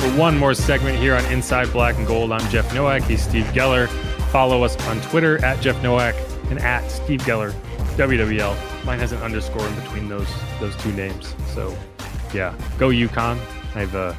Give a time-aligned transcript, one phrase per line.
[0.00, 2.32] for one more segment here on Inside Black and Gold.
[2.32, 3.02] I'm Jeff Nowak.
[3.02, 3.86] He's Steve Geller.
[4.30, 6.14] Follow us on Twitter at Jeff Nowak
[6.48, 7.52] and at Steve Geller,
[7.98, 8.84] WWL.
[8.86, 10.26] Mine has an underscore in between those
[10.58, 11.34] those two names.
[11.48, 11.76] So,
[12.32, 13.38] yeah, go UConn.
[13.74, 14.14] I've uh,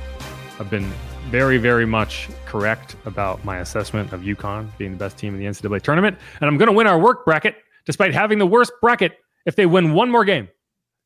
[0.59, 0.87] I've been
[1.29, 5.47] very, very much correct about my assessment of UConn being the best team in the
[5.47, 7.55] NCAA tournament, and I'm going to win our work bracket
[7.87, 9.17] despite having the worst bracket.
[9.47, 10.47] If they win one more game,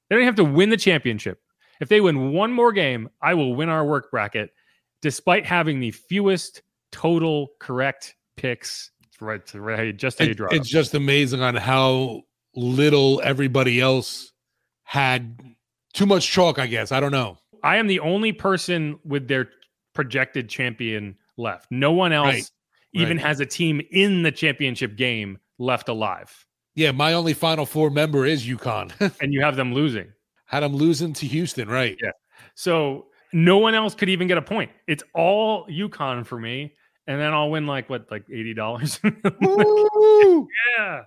[0.09, 1.39] they don't have to win the championship.
[1.79, 4.51] If they win one more game, I will win our work bracket
[5.05, 8.89] despite having the fewest total correct picks.
[9.21, 10.49] Right, right just how you draw.
[10.49, 12.23] It's just amazing on how
[12.55, 14.33] little everybody else
[14.81, 15.39] had
[15.93, 16.91] too much chalk, I guess.
[16.91, 17.37] I don't know.
[17.61, 19.49] I am the only person with their
[19.93, 21.67] projected champion left.
[21.69, 22.49] No one else right.
[22.93, 23.27] even right.
[23.27, 26.47] has a team in the championship game left alive.
[26.73, 28.91] Yeah, my only Final Four member is UConn.
[29.21, 30.07] and you have them losing.
[30.45, 31.95] Had them losing to Houston, right?
[32.01, 32.09] Yeah.
[32.55, 34.71] So no one else could even get a point.
[34.87, 36.73] It's all UConn for me.
[37.05, 40.47] And then I'll win like what, like $80?
[40.77, 41.01] yeah.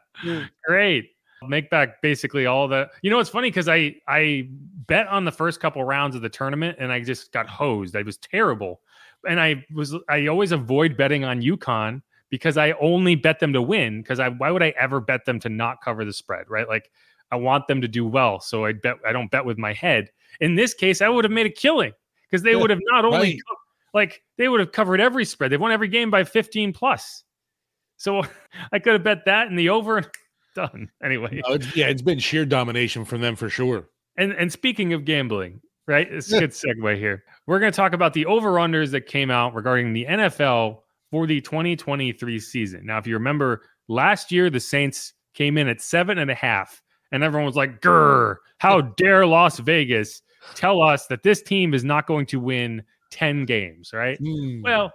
[0.67, 1.13] Great.
[1.43, 4.49] I'll make back basically all the you know it's funny because I I
[4.87, 7.97] bet on the first couple rounds of the tournament and I just got hosed.
[7.97, 8.83] I was terrible.
[9.27, 13.63] And I was I always avoid betting on UConn because I only bet them to
[13.63, 14.03] win.
[14.03, 16.45] Because I why would I ever bet them to not cover the spread?
[16.51, 16.69] Right.
[16.69, 16.91] Like
[17.31, 18.39] I want them to do well.
[18.41, 20.11] So I bet I don't bet with my head.
[20.41, 21.95] In this case, I would have made a killing
[22.31, 23.41] because they yeah, would have not only right.
[23.95, 25.53] like they would have covered every spread.
[25.53, 27.25] They've won every game by 15 plus.
[27.97, 28.23] So
[28.73, 30.03] I could have bet that in the over
[30.55, 31.43] done anyway.
[31.47, 33.89] No, it's, yeah, it's been sheer domination from them for sure.
[34.17, 36.11] And and speaking of gambling, right?
[36.11, 37.25] It's a good segue here.
[37.47, 41.41] We're going to talk about the over-unders that came out regarding the NFL for the
[41.41, 42.85] 2023 season.
[42.85, 46.83] Now, if you remember last year, the Saints came in at seven and a half,
[47.13, 50.21] and everyone was like, Grr, how dare Las Vegas
[50.55, 54.21] tell us that this team is not going to win 10 games, right?
[54.21, 54.63] Mm.
[54.63, 54.93] Well,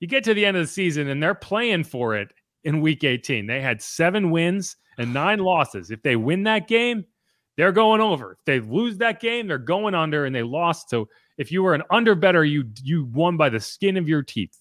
[0.00, 2.28] you get to the end of the season and they're playing for it
[2.64, 3.46] in week 18.
[3.46, 5.90] They had seven wins and nine losses.
[5.90, 7.04] If they win that game,
[7.56, 8.32] they're going over.
[8.32, 10.90] If they lose that game, they're going under and they lost.
[10.90, 11.08] So
[11.38, 14.56] if you were an under better, you you won by the skin of your teeth.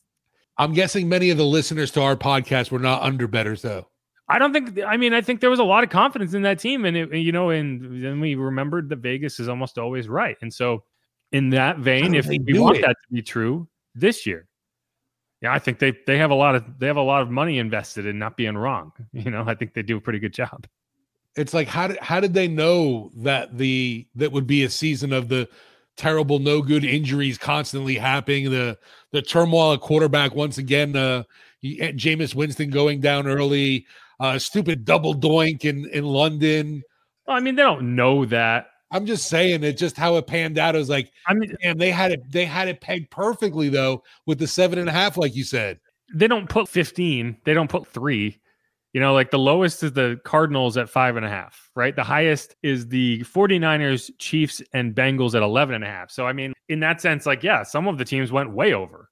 [0.58, 3.88] I'm guessing many of the listeners to our podcast were not under betters though.
[4.30, 4.80] I don't think.
[4.86, 7.14] I mean, I think there was a lot of confidence in that team, and it,
[7.14, 10.38] you know, and then we remembered that Vegas is almost always right.
[10.42, 10.84] And so,
[11.32, 12.82] in that vein, if we want it?
[12.82, 14.48] that to be true this year,
[15.42, 17.60] yeah, I think they they have a lot of they have a lot of money
[17.60, 18.94] invested in not being wrong.
[19.12, 20.68] You know, I think they do a pretty good job.
[21.36, 25.12] It's like how did how did they know that the that would be a season
[25.12, 25.50] of the
[25.98, 28.78] terrible no good injuries constantly happening the
[29.12, 31.22] the turmoil at quarterback once again uh
[31.64, 33.86] Jameis Winston going down early
[34.24, 36.82] uh, stupid double doink in in London.
[37.28, 38.68] Well, I mean, they don't know that.
[38.90, 39.78] I'm just saying it.
[39.78, 40.76] Just how it panned out.
[40.76, 42.32] It was like, I mean, and they had it.
[42.32, 45.80] They had it pegged perfectly though with the seven and a half, like you said.
[46.16, 47.38] They don't put 15.
[47.44, 48.40] They don't put three.
[48.94, 51.96] You know, like the lowest is the Cardinals at five and a half, right?
[51.96, 56.12] The highest is the 49ers, Chiefs, and Bengals at 11 and a half.
[56.12, 59.10] So, I mean, in that sense, like, yeah, some of the teams went way over,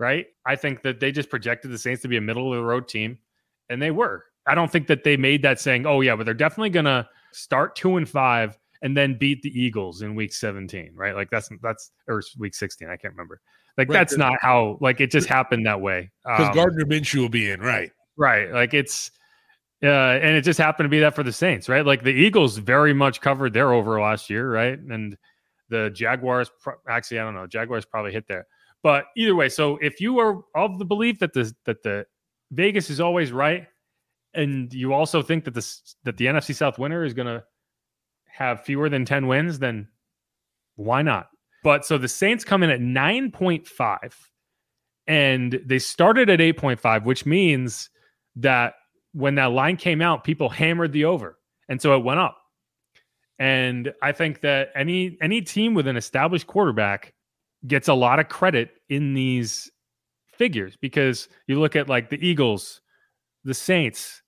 [0.00, 0.26] right?
[0.44, 2.88] I think that they just projected the Saints to be a middle of the road
[2.88, 3.18] team,
[3.70, 4.24] and they were.
[4.46, 7.08] I don't think that they made that saying, oh, yeah, but they're definitely going to
[7.32, 11.14] start two and five and then beat the Eagles in week 17, right?
[11.14, 13.40] Like that's, that's, or week 16, I can't remember.
[13.78, 13.94] Like right.
[13.94, 16.10] that's not how, like it just happened that way.
[16.24, 17.90] Because um, Gardner Minshew will be in, right?
[18.16, 18.52] Right.
[18.52, 19.10] Like it's,
[19.82, 21.84] uh, and it just happened to be that for the Saints, right?
[21.84, 24.78] Like the Eagles very much covered their over last year, right?
[24.78, 25.16] And
[25.68, 26.50] the Jaguars,
[26.88, 28.46] actually, I don't know, Jaguars probably hit there.
[28.82, 32.06] But either way, so if you are of the belief that the that the
[32.52, 33.66] Vegas is always right,
[34.34, 37.44] and you also think that this that the NFC South winner is going to
[38.26, 39.88] have fewer than 10 wins, then
[40.76, 41.28] why not?
[41.62, 44.12] But so the Saints come in at 9.5
[45.06, 47.90] And they started at 8.5, which means
[48.36, 48.74] that
[49.12, 51.38] when that line came out, people hammered the over.
[51.68, 52.36] And so it went up.
[53.38, 57.14] And I think that any any team with an established quarterback
[57.66, 59.70] gets a lot of credit in these
[60.32, 62.80] figures because you look at like the Eagles,
[63.44, 64.22] the Saints,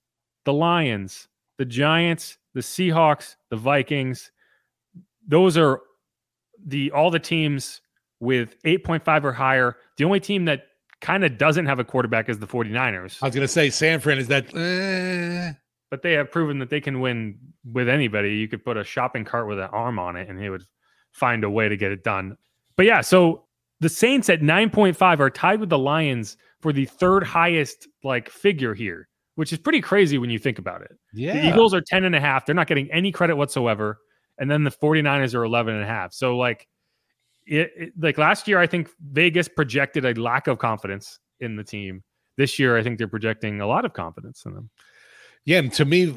[0.47, 1.27] the Lions,
[1.57, 4.31] the Giants, the Seahawks, the Vikings.
[5.27, 5.81] Those are
[6.65, 7.81] the all the teams
[8.21, 9.75] with 8.5 or higher.
[9.97, 10.67] The only team that
[11.01, 13.17] kind of doesn't have a quarterback is the 49ers.
[13.21, 15.51] I was going to say San Fran is that eh.
[15.91, 17.37] but they have proven that they can win
[17.73, 18.37] with anybody.
[18.37, 20.63] You could put a shopping cart with an arm on it and they would
[21.11, 22.37] find a way to get it done.
[22.77, 23.43] But yeah, so
[23.81, 28.73] the Saints at 9.5 are tied with the Lions for the third highest like figure
[28.73, 30.97] here, which is pretty crazy when you think about it.
[31.13, 31.33] Yeah.
[31.33, 32.47] The Eagles are 10 and a half.
[32.47, 33.99] They're not getting any credit whatsoever.
[34.39, 36.11] And then the 49ers are 11 and a half.
[36.11, 36.67] So like
[37.45, 41.63] it, it like last year, I think Vegas projected a lack of confidence in the
[41.63, 42.03] team.
[42.35, 44.71] This year, I think they're projecting a lot of confidence in them.
[45.45, 46.15] Yeah, and to me,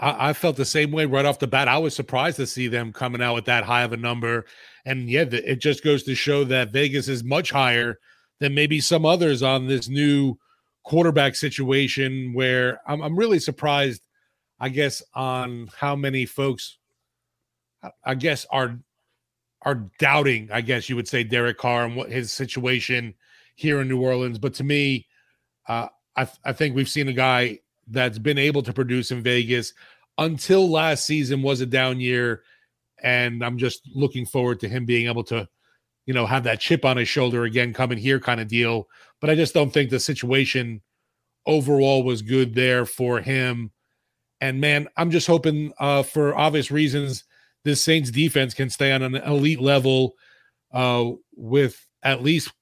[0.00, 1.68] I, I, felt the same way right off the bat.
[1.68, 4.46] I was surprised to see them coming out with that high of a number.
[4.84, 7.98] And yeah, the, it just goes to show that Vegas is much higher
[8.40, 10.36] than maybe some others on this new
[10.84, 14.02] quarterback situation where I'm, I'm really surprised,
[14.58, 16.78] I guess, on how many folks,
[18.04, 18.78] I guess, are
[19.64, 23.14] are doubting, I guess you would say, Derek Carr and what his situation
[23.54, 24.38] here in New Orleans.
[24.38, 25.06] But to me,
[25.68, 29.72] uh, I, I think we've seen a guy that's been able to produce in Vegas
[30.18, 32.42] until last season was a down year.
[33.02, 35.48] And I'm just looking forward to him being able to,
[36.06, 38.88] you know, have that chip on his shoulder again, coming here kind of deal.
[39.20, 40.82] But I just don't think the situation
[41.46, 43.70] overall was good there for him.
[44.40, 47.24] And man, I'm just hoping uh, for obvious reasons
[47.64, 50.14] this Saints defense can stay on an elite level
[50.72, 52.52] uh, with at least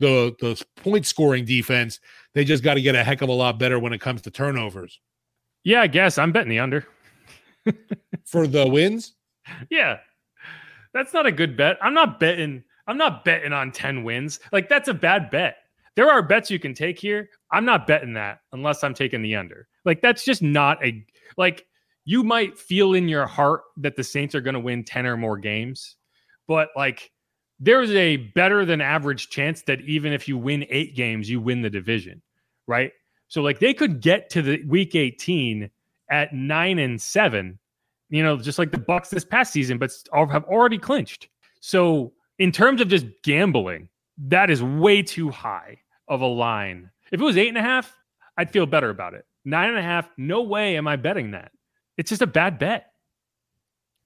[0.00, 2.00] the the point scoring defense.
[2.34, 4.30] They just got to get a heck of a lot better when it comes to
[4.30, 5.00] turnovers.
[5.62, 6.86] Yeah, I guess I'm betting the under
[8.24, 9.14] for the wins.
[9.68, 9.98] Yeah,
[10.94, 11.76] that's not a good bet.
[11.82, 12.64] I'm not betting.
[12.86, 14.40] I'm not betting on ten wins.
[14.52, 15.56] Like that's a bad bet.
[15.96, 17.28] There are bets you can take here.
[17.52, 19.68] I'm not betting that unless I'm taking the under.
[19.84, 21.04] Like that's just not a
[21.36, 21.66] like
[22.04, 25.16] you might feel in your heart that the Saints are going to win 10 or
[25.16, 25.96] more games,
[26.46, 27.10] but like
[27.60, 31.62] there's a better than average chance that even if you win eight games, you win
[31.62, 32.20] the division,
[32.66, 32.92] right?
[33.28, 35.70] So like they could get to the week 18
[36.10, 37.58] at nine and seven,
[38.10, 41.28] you know, just like the Bucks this past season, but have already clinched.
[41.60, 45.78] So in terms of just gambling, that is way too high
[46.08, 46.90] of a line.
[47.10, 47.94] If it was eight and a half,
[48.36, 49.24] I'd feel better about it.
[49.44, 51.52] Nine and a half, no way am I betting that.
[51.96, 52.90] It's just a bad bet.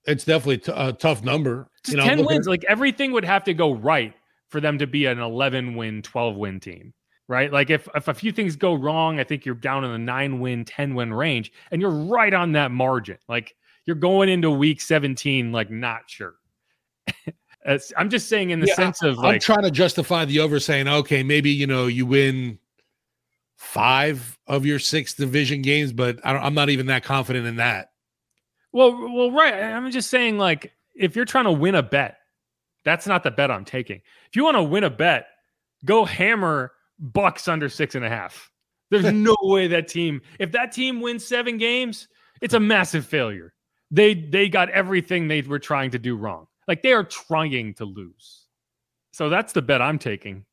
[0.05, 1.69] It's definitely t- a tough number.
[1.85, 2.47] Just you know, 10 wins.
[2.47, 4.15] At- like everything would have to go right
[4.49, 6.94] for them to be an 11 win, 12 win team,
[7.29, 7.53] right?
[7.53, 10.41] Like if, if a few things go wrong, I think you're down in the nine
[10.41, 13.19] win, 10 win range and you're right on that margin.
[13.29, 13.55] Like
[13.88, 16.35] you're going into week 17, like not sure.
[17.96, 20.61] I'm just saying in the yeah, sense of like, I'm trying to justify the over
[20.61, 22.58] saying, okay, maybe, you know, you win
[23.56, 27.93] five of your six division games, but I am not even that confident in that.
[28.73, 29.55] Well, well, right.
[29.55, 32.19] I'm just saying, like, if you're trying to win a bet,
[32.84, 34.02] that's not the bet I'm taking.
[34.29, 35.29] If you want to win a bet,
[35.87, 38.50] go hammer Bucks under six and a half.
[38.91, 42.06] There's no way that team, if that team wins seven games,
[42.43, 43.55] it's a massive failure.
[43.91, 46.47] They they got everything they were trying to do wrong.
[46.67, 48.47] Like they are trying to lose.
[49.13, 50.45] So that's the bet I'm taking.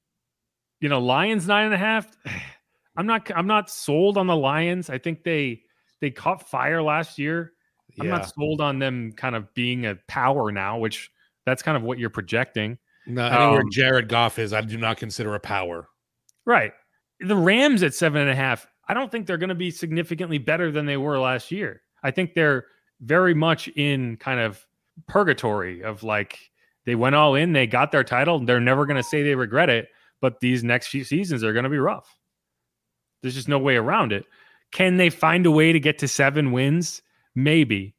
[0.80, 2.08] You know, Lions nine and a half.
[2.98, 4.90] I'm not I'm not sold on the Lions.
[4.90, 5.64] I think they
[6.00, 7.54] they caught fire last year.
[7.96, 8.04] Yeah.
[8.04, 11.12] I'm not sold on them kind of being a power now, which
[11.46, 12.78] that's kind of what you're projecting.
[13.08, 15.88] No, anywhere um, Jared Goff is, I do not consider a power.
[16.46, 16.74] Right.
[17.20, 20.38] The Rams at seven and a half, I don't think they're going to be significantly
[20.38, 21.82] better than they were last year.
[22.04, 22.66] I think they're
[23.06, 24.66] very much in kind of
[25.08, 26.40] purgatory of like
[26.86, 29.70] they went all in, they got their title, they're never going to say they regret
[29.70, 29.90] it,
[30.22, 32.18] but these next few seasons are going to be rough.
[33.22, 34.26] There's just no way around it.
[34.72, 37.02] Can they find a way to get to seven wins?
[37.34, 37.96] Maybe.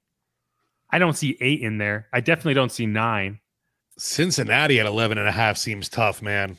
[0.90, 2.06] I don't see eight in there.
[2.12, 3.40] I definitely don't see nine.
[3.98, 6.58] Cincinnati at 11 and a half seems tough, man.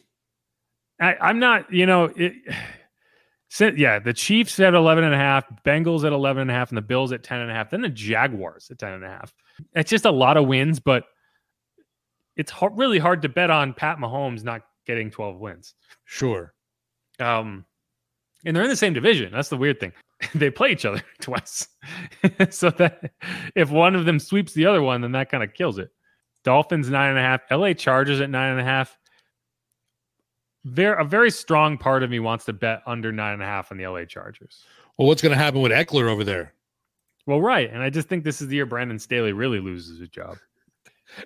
[1.00, 2.34] I, am not, you know, it,
[3.60, 6.78] yeah, the Chiefs at 11 and a half, Bengals at 11 and a half, and
[6.78, 9.34] the Bills at 10 and a half, then the Jaguars at 10 and a half.
[9.74, 11.06] It's just a lot of wins, but
[12.36, 15.74] it's hard, really hard to bet on Pat Mahomes not getting 12 wins.
[16.06, 16.54] Sure.
[17.20, 17.66] Um,
[18.46, 19.32] and they're in the same division.
[19.32, 19.94] That's the weird thing.
[20.36, 21.68] they play each other twice.
[22.50, 23.12] so that
[23.56, 25.90] if one of them sweeps the other one, then that kind of kills it.
[26.44, 28.98] Dolphins nine and a half, LA Chargers at nine and a half.
[30.68, 33.72] Very a very strong part of me wants to bet under nine and a half
[33.72, 34.64] on the LA Chargers.
[34.98, 36.54] Well, what's going to happen with Ekeler over there?
[37.26, 40.10] Well, right, and I just think this is the year Brandon Staley really loses his
[40.10, 40.38] job.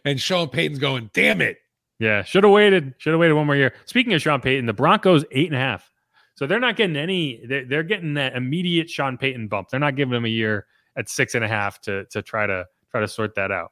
[0.06, 1.58] And Sean Payton's going, damn it.
[2.00, 2.96] Yeah, should have waited.
[2.98, 3.74] Should have waited one more year.
[3.86, 5.92] Speaking of Sean Payton, the Broncos eight and a half.
[6.36, 7.46] So they're not getting any.
[7.46, 9.70] They're, they're getting that immediate Sean Payton bump.
[9.70, 10.66] They're not giving him a year
[10.98, 13.72] at six and a half to to try to try to sort that out.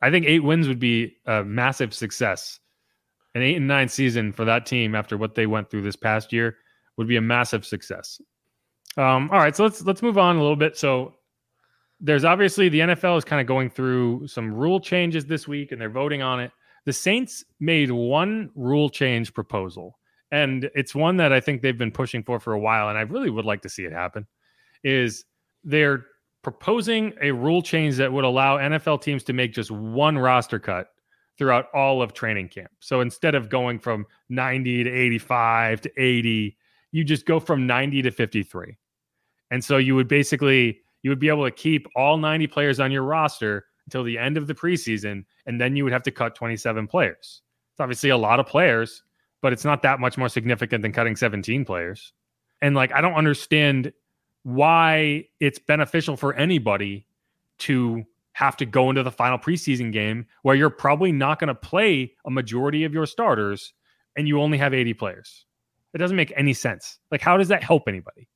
[0.00, 2.60] I think eight wins would be a massive success.
[3.38, 6.32] An eight and nine season for that team after what they went through this past
[6.32, 6.56] year
[6.96, 8.20] would be a massive success.
[8.96, 10.76] Um, all right, so let's let's move on a little bit.
[10.76, 11.14] So
[12.00, 15.80] there's obviously the NFL is kind of going through some rule changes this week, and
[15.80, 16.50] they're voting on it.
[16.84, 20.00] The Saints made one rule change proposal,
[20.32, 23.02] and it's one that I think they've been pushing for for a while, and I
[23.02, 24.26] really would like to see it happen.
[24.82, 25.26] Is
[25.62, 26.06] they're
[26.42, 30.88] proposing a rule change that would allow NFL teams to make just one roster cut
[31.38, 32.70] throughout all of training camp.
[32.80, 36.56] So instead of going from 90 to 85 to 80,
[36.90, 38.76] you just go from 90 to 53.
[39.50, 42.90] And so you would basically you would be able to keep all 90 players on
[42.90, 46.34] your roster until the end of the preseason and then you would have to cut
[46.34, 47.42] 27 players.
[47.72, 49.04] It's obviously a lot of players,
[49.40, 52.12] but it's not that much more significant than cutting 17 players.
[52.60, 53.92] And like I don't understand
[54.42, 57.06] why it's beneficial for anybody
[57.58, 58.04] to
[58.38, 62.12] have to go into the final preseason game where you're probably not going to play
[62.24, 63.72] a majority of your starters
[64.14, 65.44] and you only have 80 players.
[65.92, 67.00] It doesn't make any sense.
[67.10, 68.28] Like, how does that help anybody?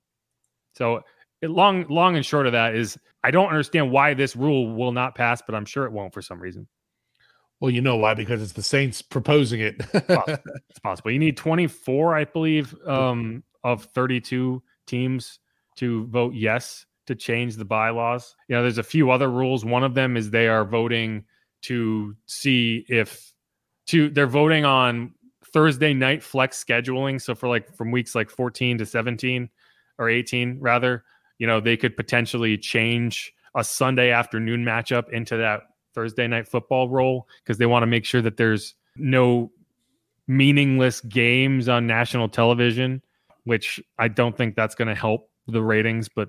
[0.75, 1.02] So,
[1.40, 4.90] it, long, long and short of that is, I don't understand why this rule will
[4.90, 6.66] not pass, but I'm sure it won't for some reason.
[7.61, 8.14] Well, you know why?
[8.14, 9.76] Because it's the Saints proposing it.
[9.94, 11.12] it's possible.
[11.12, 15.38] You need 24, I believe, um, of 32 teams
[15.76, 18.37] to vote yes to change the bylaws.
[18.49, 19.64] You know, there's a few other rules.
[19.64, 21.25] One of them is they are voting
[21.62, 23.32] to see if
[23.87, 25.14] to they're voting on
[25.52, 27.21] Thursday night flex scheduling.
[27.21, 29.49] So for like from weeks like 14 to 17
[29.99, 31.04] or 18 rather,
[31.38, 35.62] you know, they could potentially change a Sunday afternoon matchup into that
[35.94, 39.50] Thursday night football role because they want to make sure that there's no
[40.26, 43.02] meaningless games on national television,
[43.44, 46.28] which I don't think that's going to help the ratings, but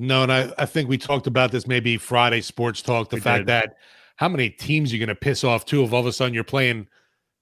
[0.00, 3.10] No, and I, I think we talked about this maybe Friday sports talk.
[3.10, 3.48] The we fact did.
[3.48, 3.76] that
[4.14, 6.44] how many teams you're going to piss off too if all of a sudden you're
[6.44, 6.86] playing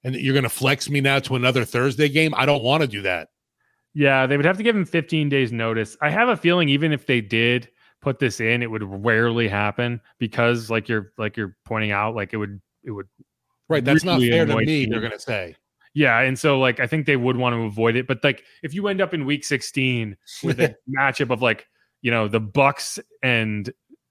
[0.04, 2.32] and you're going to flex me now to another Thursday game.
[2.34, 3.28] I don't want to do that.
[3.92, 5.98] Yeah, they would have to give him 15 days notice.
[6.00, 7.68] I have a feeling even if they did
[8.00, 12.32] put this in, it would rarely happen because, like you're like you're pointing out, like
[12.32, 13.06] it would it would
[13.68, 13.84] right.
[13.84, 14.86] That's really not fair to me.
[14.86, 15.56] They're going to say.
[15.92, 18.75] Yeah, and so like I think they would want to avoid it, but like if
[18.75, 21.66] you end up in week 16 with a matchup of like
[22.06, 23.68] you know the Bucks and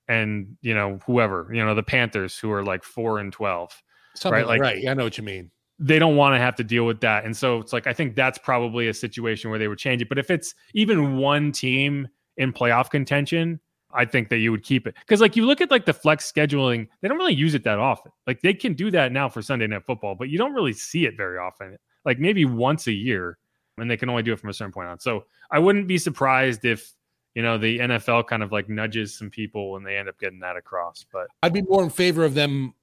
[0.10, 3.72] and you know whoever you know the Panthers who are like four and twelve.
[4.16, 4.86] Something right, like right.
[4.86, 5.50] I know what you mean.
[5.80, 8.14] They don't want to have to deal with that, and so it's like I think
[8.14, 10.10] that's probably a situation where they would change it.
[10.10, 13.62] But if it's even one team in playoff contention,
[13.94, 16.30] I think that you would keep it because like you look at like the flex
[16.30, 18.12] scheduling, they don't really use it that often.
[18.28, 21.06] Like they can do that now for Sunday Night Football, but you don't really see
[21.06, 21.78] it very often.
[22.04, 23.38] Like maybe once a year,
[23.78, 25.00] and they can only do it from a certain point on.
[25.00, 26.92] So I wouldn't be surprised if
[27.36, 30.39] you know the NFL kind of like nudges some people and they end up getting
[30.39, 31.06] that across.
[31.12, 32.74] But I'd be more in favor of them.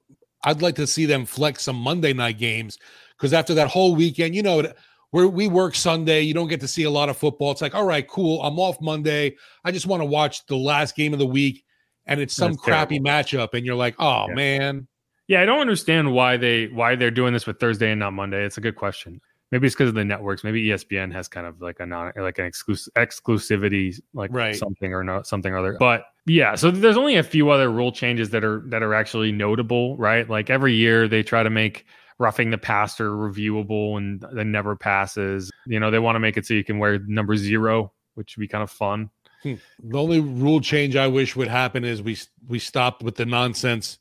[0.45, 2.77] I'd like to see them flex some Monday night games
[3.17, 4.63] because after that whole weekend, you know,
[5.11, 7.51] where we work Sunday, you don't get to see a lot of football.
[7.51, 8.41] It's like, all right, cool.
[8.43, 9.35] I'm off Monday.
[9.63, 11.63] I just want to watch the last game of the week,
[12.05, 13.23] and it's some That's crappy terrible.
[13.23, 14.33] matchup, and you're like, oh yeah.
[14.35, 14.87] man.
[15.27, 18.43] Yeah, I don't understand why they why they're doing this with Thursday and not Monday.
[18.43, 19.19] It's a good question
[19.53, 20.43] maybe it's because of the networks.
[20.43, 24.55] Maybe ESPN has kind of like a non like an exclusive exclusivity like right.
[24.55, 25.77] something or not something or other.
[25.79, 29.31] But yeah, so there's only a few other rule changes that are that are actually
[29.31, 30.27] notable, right?
[30.27, 31.85] Like every year they try to make
[32.17, 35.51] roughing the passer reviewable and then never passes.
[35.67, 38.41] You know, they want to make it so you can wear number zero, which would
[38.41, 39.11] be kind of fun.
[39.43, 39.55] Hmm.
[39.83, 42.17] The only rule change I wish would happen is we
[42.47, 43.99] we stopped with the nonsense,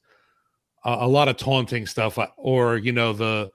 [0.83, 3.51] uh, a lot of taunting stuff, uh, or you know the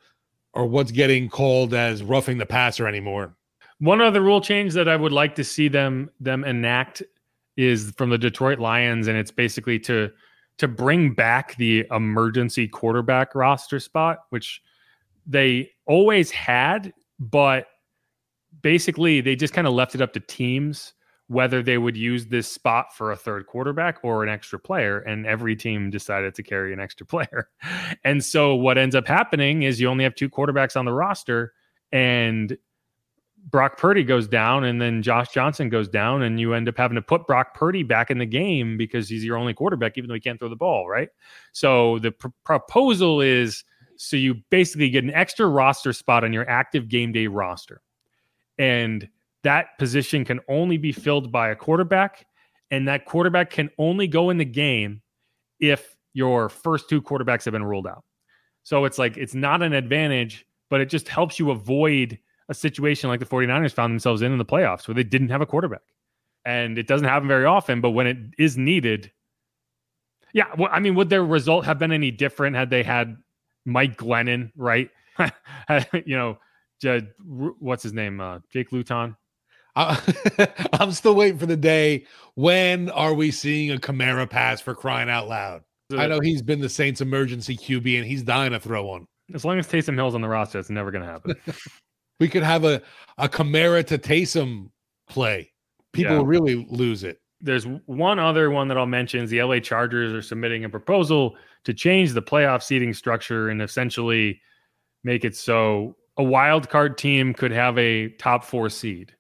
[0.58, 3.36] or what's getting called as roughing the passer anymore.
[3.80, 7.04] One other rule change that I would like to see them them enact
[7.58, 10.12] is from the Detroit Lions, and it's basically to
[10.58, 14.64] to bring back the emergency quarterback roster spot, which
[15.28, 17.68] they always had, but
[18.64, 20.94] basically they just kind of left it up to teams
[21.28, 25.26] whether they would use this spot for a third quarterback or an extra player and
[25.26, 27.50] every team decided to carry an extra player
[28.04, 31.54] and so what ends up happening is you only have two quarterbacks on the roster
[31.92, 32.58] and
[33.50, 36.96] Brock Purdy goes down and then Josh Johnson goes down and you end up having
[36.96, 40.16] to put Brock Purdy back in the game because he's your only quarterback even though
[40.16, 41.10] he can't throw the ball, right?
[41.54, 43.64] So the pr- proposal is
[43.96, 47.82] so you basically get an extra roster spot on your active game day roster.
[48.58, 49.08] And
[49.48, 52.26] that position can only be filled by a quarterback
[52.70, 55.02] and that quarterback can only go in the game
[55.62, 58.04] if your first two quarterbacks have been ruled out.
[58.64, 63.10] So it's like it's not an advantage, but it just helps you avoid a situation
[63.10, 65.80] like the 49ers found themselves in in the playoffs where they didn't have a quarterback.
[66.44, 69.14] And it doesn't happen very often, but when it is needed,
[70.34, 73.16] yeah, well, I mean, would their result have been any different had they had
[73.64, 74.90] Mike Glennon, right?
[76.06, 76.38] you know,
[77.24, 78.20] what's his name?
[78.20, 79.16] Uh, Jake Luton.
[80.74, 82.06] I'm still waiting for the day.
[82.36, 85.64] When are we seeing a Kamara pass for crying out loud?
[85.96, 89.08] I know he's been the Saints' emergency QB and he's dying to throw one.
[89.34, 91.36] As long as Taysom Hill's on the roster, it's never going to happen.
[92.20, 92.82] we could have a
[93.18, 94.72] a Kamara to Taysom
[95.08, 95.52] play.
[95.94, 96.24] People yeah.
[96.26, 97.20] really lose it.
[97.40, 101.36] There's one other one that I'll mention is the LA Chargers are submitting a proposal
[101.66, 104.42] to change the playoff seating structure and essentially
[105.04, 109.14] make it so a wild card team could have a top four seed.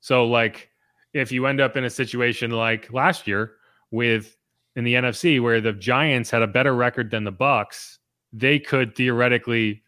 [0.00, 0.70] So, like,
[1.12, 3.52] if you end up in a situation like last year
[3.90, 4.36] with
[4.76, 7.98] in the NFC where the Giants had a better record than the Bucks,
[8.32, 9.82] they could theoretically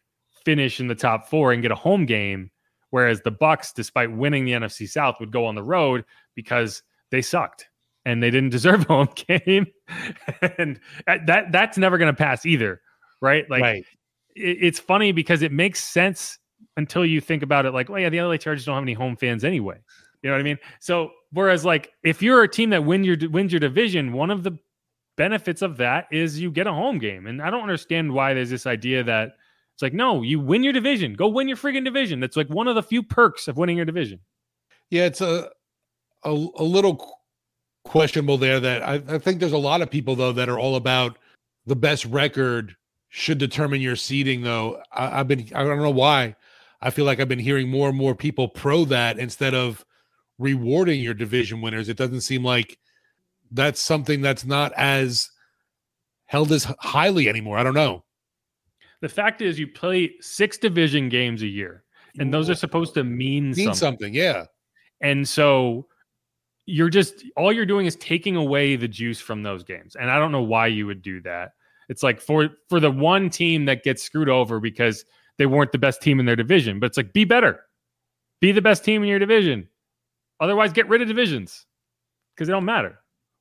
[0.44, 2.50] finish in the top four and get a home game
[2.90, 6.04] whereas the Bucks despite winning the nfc south would go on the road
[6.34, 7.68] because they sucked
[8.04, 9.66] and they didn't deserve a home game
[10.58, 12.80] and that that's never going to pass either
[13.20, 13.84] right like right.
[14.34, 16.38] It, it's funny because it makes sense
[16.76, 19.16] until you think about it like well yeah the la chargers don't have any home
[19.16, 19.78] fans anyway
[20.22, 23.16] you know what i mean so whereas like if you're a team that win your
[23.30, 24.56] wins your division one of the
[25.16, 28.50] benefits of that is you get a home game and i don't understand why there's
[28.50, 29.36] this idea that
[29.74, 31.14] it's like, no, you win your division.
[31.14, 32.20] Go win your friggin' division.
[32.20, 34.20] That's like one of the few perks of winning your division.
[34.90, 35.50] Yeah, it's a
[36.24, 37.20] a, a little
[37.84, 38.60] questionable there.
[38.60, 41.18] That I, I think there's a lot of people though that are all about
[41.66, 42.76] the best record
[43.08, 44.42] should determine your seeding.
[44.42, 46.36] Though I, I've been I don't know why
[46.82, 49.84] I feel like I've been hearing more and more people pro that instead of
[50.38, 51.88] rewarding your division winners.
[51.88, 52.78] It doesn't seem like
[53.52, 55.30] that's something that's not as
[56.26, 57.58] held as highly anymore.
[57.58, 58.04] I don't know.
[59.00, 61.84] The fact is, you play six division games a year,
[62.18, 63.74] and those are supposed to mean, mean something.
[63.74, 64.14] something.
[64.14, 64.44] Yeah.
[65.00, 65.86] And so
[66.66, 69.96] you're just all you're doing is taking away the juice from those games.
[69.96, 71.52] And I don't know why you would do that.
[71.88, 75.04] It's like for for the one team that gets screwed over because
[75.42, 76.78] they weren't the best team in their division.
[76.78, 77.64] But it's like be better.
[78.40, 79.68] Be the best team in your division.
[80.38, 81.66] Otherwise, get rid of divisions
[82.36, 83.00] because they don't matter.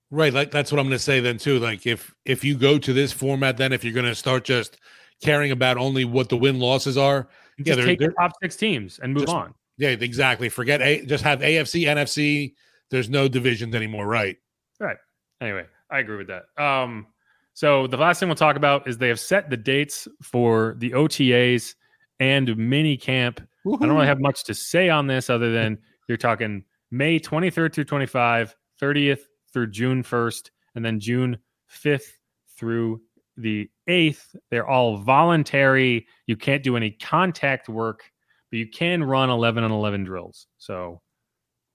[0.10, 0.34] Right.
[0.34, 1.60] Like that's what I'm going to say then too.
[1.60, 4.80] Like if if you go to this format, then if you're going to start just
[5.22, 7.30] caring about only what the win losses are.
[7.60, 9.54] Just yeah, they're, take the top six teams and move just, on.
[9.78, 10.50] Yeah, exactly.
[10.50, 12.56] Forget a just have AFC, NFC.
[12.90, 14.38] There's no divisions anymore, right?
[14.80, 14.98] Right.
[15.40, 16.46] Anyway, I agree with that.
[16.58, 17.06] Um,
[17.54, 20.92] so the last thing we'll talk about is they have set the dates for the
[20.92, 21.76] OTAs
[22.22, 23.42] and mini camp.
[23.66, 23.84] Woo-hoo.
[23.84, 27.74] I don't really have much to say on this other than you're talking May 23rd
[27.74, 31.40] through 25, 30th through June 1st, and then June
[31.84, 32.12] 5th
[32.58, 33.02] through
[33.38, 34.36] the eighth.
[34.52, 36.06] They're all voluntary.
[36.28, 38.04] You can't do any contact work,
[38.52, 40.46] but you can run 11 on 11 drills.
[40.60, 41.02] So,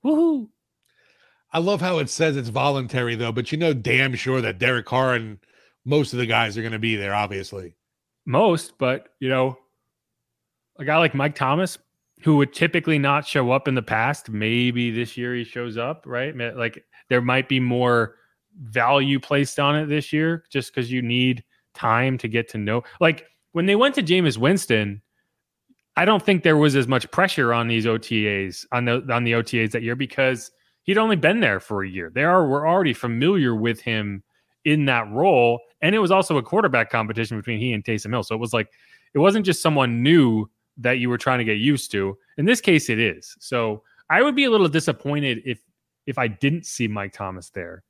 [0.04, 0.48] woohoo.
[1.52, 4.86] I love how it says it's voluntary, though, but you know damn sure that Derek
[4.86, 5.38] Carr and
[5.84, 7.74] most of the guys are going to be there, obviously.
[8.26, 9.56] Most, but, you know,
[10.78, 11.78] a guy like Mike Thomas,
[12.22, 16.04] who would typically not show up in the past, maybe this year he shows up,
[16.06, 16.34] right?
[16.56, 18.16] Like there might be more
[18.58, 22.82] value placed on it this year just because you need time to get to know.
[23.00, 25.02] Like when they went to Jameis Winston,
[25.96, 29.32] I don't think there was as much pressure on these OTAs on the on the
[29.32, 30.50] OTAs that year because
[30.82, 32.10] he'd only been there for a year.
[32.14, 34.22] They are were already familiar with him
[34.64, 38.22] in that role, and it was also a quarterback competition between he and Taysom Hill.
[38.22, 38.68] So it was like
[39.14, 42.16] it wasn't just someone new that you were trying to get used to.
[42.38, 43.36] In this case, it is.
[43.40, 45.60] So I would be a little disappointed if
[46.06, 47.82] if I didn't see Mike Thomas there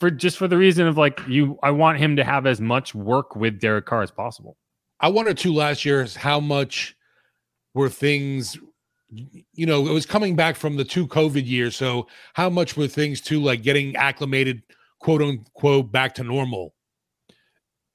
[0.00, 2.94] for just for the reason of like you I want him to have as much
[2.94, 4.56] work with Derek Carr as possible.
[5.00, 6.96] I wonder too last year is how much
[7.74, 8.56] were things
[9.52, 11.76] you know, it was coming back from the two COVID years.
[11.76, 14.62] So how much were things too like getting acclimated,
[14.98, 16.74] quote unquote, back to normal?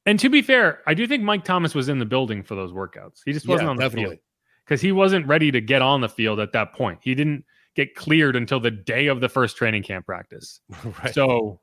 [0.10, 2.72] And to be fair, I do think Mike Thomas was in the building for those
[2.72, 3.20] workouts.
[3.26, 4.16] He just wasn't yeah, on the definitely.
[4.16, 4.20] field
[4.66, 6.98] because he wasn't ready to get on the field at that point.
[7.04, 7.46] He didn't
[7.76, 10.62] get cleared until the day of the first training camp practice.
[11.04, 11.14] right.
[11.14, 11.60] So,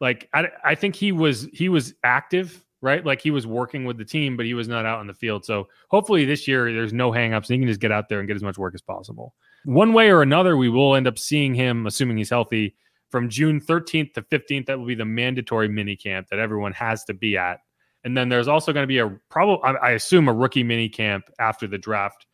[0.00, 3.04] like, I, I think he was he was active, right?
[3.04, 5.44] Like he was working with the team, but he was not out on the field.
[5.44, 8.26] So hopefully this year there's no hangups and he can just get out there and
[8.26, 9.34] get as much work as possible.
[9.66, 12.76] One way or another, we will end up seeing him, assuming he's healthy,
[13.10, 14.64] from June 13th to 15th.
[14.64, 17.60] That will be the mandatory mini camp that everyone has to be at.
[18.04, 21.24] And then there's also going to be a probably, I assume, a rookie mini camp
[21.38, 22.26] after the draft.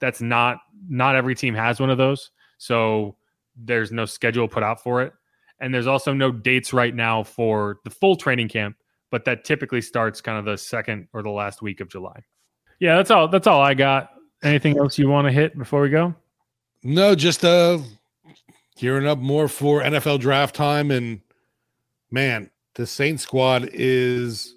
[0.00, 0.58] That's not
[0.88, 3.16] not every team has one of those, so
[3.56, 5.12] there's no schedule put out for it.
[5.60, 8.76] And there's also no dates right now for the full training camp,
[9.12, 12.20] but that typically starts kind of the second or the last week of July.
[12.80, 13.28] Yeah, that's all.
[13.28, 14.10] That's all I got.
[14.42, 16.16] Anything else you want to hit before we go?
[16.82, 17.78] No, just uh
[18.76, 21.20] gearing up more for NFL draft time and
[22.10, 24.56] man, the Saints squad is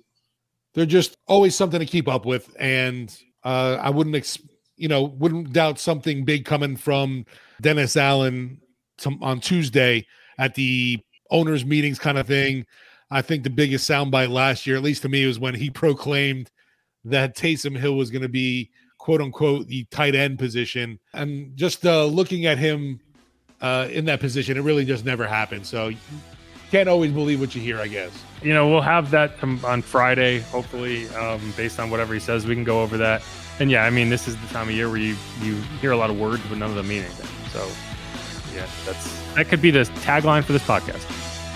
[0.76, 4.40] they're just always something to keep up with and uh I wouldn't ex-
[4.78, 7.26] you know, wouldn't doubt something big coming from
[7.62, 8.60] Dennis Allen
[9.22, 10.06] on Tuesday
[10.38, 11.00] at the
[11.32, 12.66] owners meetings kind of thing.
[13.12, 16.52] I think the biggest soundbite last year, at least to me, was when he proclaimed
[17.04, 21.00] that Taysom Hill was going to be quote unquote the tight end position.
[21.14, 23.00] And just uh, looking at him
[23.62, 25.66] uh, in that position, it really just never happened.
[25.66, 25.92] So
[26.72, 28.12] can't always believe what you hear, I guess.
[28.42, 32.46] You know, we'll have that on Friday, hopefully, um, based on whatever he says.
[32.46, 33.24] We can go over that.
[33.60, 35.98] And yeah, I mean, this is the time of year where you, you hear a
[35.98, 37.28] lot of words, but none of them mean anything.
[37.52, 37.66] So
[38.56, 41.06] yeah, that's that could be the tagline for this podcast.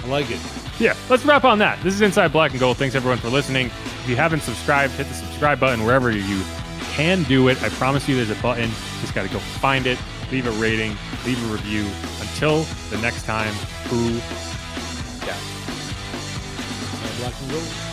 [0.03, 0.39] I like it.
[0.79, 1.81] Yeah, let's wrap on that.
[1.83, 2.77] This is Inside Black and Gold.
[2.77, 3.67] Thanks everyone for listening.
[3.67, 6.41] If you haven't subscribed, hit the subscribe button wherever you
[6.91, 7.61] can do it.
[7.61, 8.69] I promise you there's a button.
[9.01, 9.99] Just got to go find it,
[10.31, 10.95] leave a rating,
[11.25, 11.85] leave a review.
[12.21, 13.53] Until the next time,
[13.89, 14.19] who
[15.29, 15.37] yeah.
[17.19, 17.88] Black and Gold.